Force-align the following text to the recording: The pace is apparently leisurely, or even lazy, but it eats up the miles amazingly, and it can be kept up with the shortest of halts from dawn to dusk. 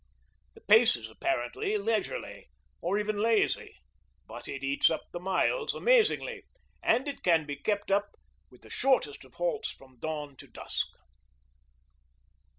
The 0.55 0.61
pace 0.61 0.95
is 0.95 1.11
apparently 1.11 1.77
leisurely, 1.77 2.49
or 2.81 2.97
even 2.97 3.19
lazy, 3.21 3.75
but 4.25 4.47
it 4.47 4.63
eats 4.63 4.89
up 4.89 5.03
the 5.11 5.19
miles 5.19 5.75
amazingly, 5.75 6.43
and 6.81 7.07
it 7.07 7.21
can 7.21 7.45
be 7.45 7.55
kept 7.57 7.91
up 7.91 8.15
with 8.49 8.61
the 8.61 8.69
shortest 8.71 9.23
of 9.25 9.35
halts 9.35 9.69
from 9.69 9.99
dawn 9.99 10.35
to 10.37 10.47
dusk. 10.47 10.87